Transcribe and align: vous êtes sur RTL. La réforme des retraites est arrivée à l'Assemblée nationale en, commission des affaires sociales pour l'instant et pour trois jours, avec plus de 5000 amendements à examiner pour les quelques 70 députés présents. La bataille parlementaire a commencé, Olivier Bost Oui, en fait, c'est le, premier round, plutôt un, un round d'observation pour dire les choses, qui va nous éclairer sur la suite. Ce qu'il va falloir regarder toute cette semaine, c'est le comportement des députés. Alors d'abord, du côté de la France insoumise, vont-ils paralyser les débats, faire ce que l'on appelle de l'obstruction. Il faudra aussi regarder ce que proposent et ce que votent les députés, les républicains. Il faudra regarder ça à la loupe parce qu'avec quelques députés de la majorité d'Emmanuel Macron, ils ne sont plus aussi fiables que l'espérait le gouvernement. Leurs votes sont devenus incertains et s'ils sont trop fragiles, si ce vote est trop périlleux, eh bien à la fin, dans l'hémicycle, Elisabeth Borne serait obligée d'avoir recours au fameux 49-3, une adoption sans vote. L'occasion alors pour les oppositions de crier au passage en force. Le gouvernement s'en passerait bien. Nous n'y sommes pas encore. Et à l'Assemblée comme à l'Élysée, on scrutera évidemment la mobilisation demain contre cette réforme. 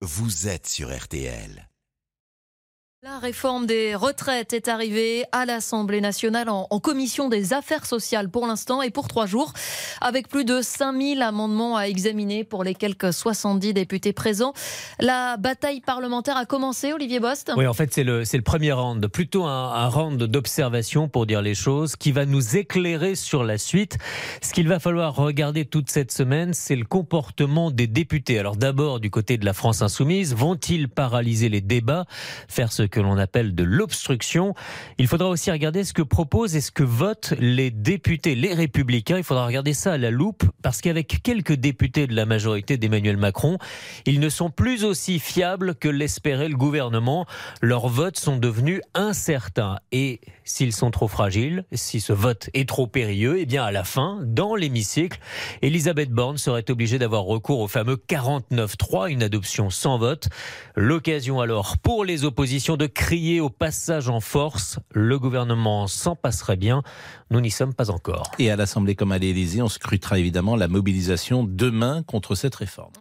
vous 0.00 0.46
êtes 0.46 0.68
sur 0.68 0.96
RTL. 0.96 1.67
La 3.04 3.20
réforme 3.20 3.64
des 3.66 3.94
retraites 3.94 4.52
est 4.52 4.66
arrivée 4.66 5.24
à 5.30 5.44
l'Assemblée 5.44 6.00
nationale 6.00 6.48
en, 6.48 6.66
commission 6.80 7.28
des 7.28 7.52
affaires 7.52 7.86
sociales 7.86 8.28
pour 8.28 8.44
l'instant 8.44 8.82
et 8.82 8.90
pour 8.90 9.06
trois 9.06 9.26
jours, 9.26 9.52
avec 10.00 10.26
plus 10.26 10.44
de 10.44 10.60
5000 10.60 11.22
amendements 11.22 11.76
à 11.76 11.82
examiner 11.82 12.42
pour 12.42 12.64
les 12.64 12.74
quelques 12.74 13.12
70 13.12 13.72
députés 13.72 14.12
présents. 14.12 14.52
La 14.98 15.36
bataille 15.36 15.80
parlementaire 15.80 16.36
a 16.36 16.44
commencé, 16.44 16.92
Olivier 16.92 17.20
Bost 17.20 17.52
Oui, 17.56 17.68
en 17.68 17.72
fait, 17.72 17.94
c'est 17.94 18.02
le, 18.02 18.24
premier 18.42 18.72
round, 18.72 19.06
plutôt 19.06 19.44
un, 19.44 19.74
un 19.74 19.88
round 19.88 20.20
d'observation 20.20 21.08
pour 21.08 21.24
dire 21.24 21.40
les 21.40 21.54
choses, 21.54 21.94
qui 21.94 22.10
va 22.10 22.26
nous 22.26 22.56
éclairer 22.56 23.14
sur 23.14 23.44
la 23.44 23.58
suite. 23.58 23.96
Ce 24.42 24.52
qu'il 24.52 24.66
va 24.66 24.80
falloir 24.80 25.14
regarder 25.14 25.64
toute 25.66 25.88
cette 25.88 26.10
semaine, 26.10 26.52
c'est 26.52 26.74
le 26.74 26.84
comportement 26.84 27.70
des 27.70 27.86
députés. 27.86 28.40
Alors 28.40 28.56
d'abord, 28.56 28.98
du 28.98 29.08
côté 29.08 29.38
de 29.38 29.44
la 29.44 29.52
France 29.52 29.82
insoumise, 29.82 30.34
vont-ils 30.34 30.88
paralyser 30.88 31.48
les 31.48 31.60
débats, 31.60 32.04
faire 32.48 32.72
ce 32.72 32.87
que 32.88 33.00
l'on 33.00 33.18
appelle 33.18 33.54
de 33.54 33.64
l'obstruction. 33.64 34.54
Il 34.98 35.06
faudra 35.06 35.28
aussi 35.28 35.50
regarder 35.50 35.84
ce 35.84 35.92
que 35.92 36.02
proposent 36.02 36.56
et 36.56 36.60
ce 36.60 36.70
que 36.70 36.82
votent 36.82 37.34
les 37.38 37.70
députés, 37.70 38.34
les 38.34 38.54
républicains. 38.54 39.18
Il 39.18 39.24
faudra 39.24 39.46
regarder 39.46 39.74
ça 39.74 39.92
à 39.92 39.98
la 39.98 40.10
loupe 40.10 40.44
parce 40.62 40.80
qu'avec 40.80 41.22
quelques 41.22 41.54
députés 41.54 42.06
de 42.06 42.14
la 42.14 42.26
majorité 42.26 42.76
d'Emmanuel 42.76 43.16
Macron, 43.16 43.58
ils 44.06 44.20
ne 44.20 44.28
sont 44.28 44.50
plus 44.50 44.84
aussi 44.84 45.18
fiables 45.18 45.74
que 45.74 45.88
l'espérait 45.88 46.48
le 46.48 46.56
gouvernement. 46.56 47.26
Leurs 47.60 47.88
votes 47.88 48.18
sont 48.18 48.36
devenus 48.36 48.80
incertains 48.94 49.78
et 49.92 50.20
s'ils 50.44 50.72
sont 50.72 50.90
trop 50.90 51.08
fragiles, 51.08 51.64
si 51.72 52.00
ce 52.00 52.12
vote 52.12 52.48
est 52.54 52.68
trop 52.68 52.86
périlleux, 52.86 53.38
eh 53.38 53.46
bien 53.46 53.64
à 53.64 53.70
la 53.70 53.84
fin, 53.84 54.20
dans 54.22 54.54
l'hémicycle, 54.54 55.20
Elisabeth 55.62 56.10
Borne 56.10 56.38
serait 56.38 56.70
obligée 56.70 56.98
d'avoir 56.98 57.24
recours 57.24 57.60
au 57.60 57.68
fameux 57.68 57.96
49-3, 57.96 59.10
une 59.10 59.22
adoption 59.22 59.70
sans 59.70 59.98
vote. 59.98 60.28
L'occasion 60.74 61.40
alors 61.40 61.76
pour 61.78 62.04
les 62.04 62.24
oppositions 62.24 62.76
de 62.78 62.86
crier 62.86 63.40
au 63.40 63.50
passage 63.50 64.08
en 64.08 64.20
force. 64.20 64.78
Le 64.92 65.18
gouvernement 65.18 65.86
s'en 65.88 66.16
passerait 66.16 66.56
bien. 66.56 66.82
Nous 67.30 67.40
n'y 67.40 67.50
sommes 67.50 67.74
pas 67.74 67.90
encore. 67.90 68.30
Et 68.38 68.50
à 68.50 68.56
l'Assemblée 68.56 68.94
comme 68.94 69.12
à 69.12 69.18
l'Élysée, 69.18 69.60
on 69.60 69.68
scrutera 69.68 70.18
évidemment 70.18 70.56
la 70.56 70.68
mobilisation 70.68 71.44
demain 71.44 72.02
contre 72.04 72.34
cette 72.36 72.54
réforme. 72.54 72.92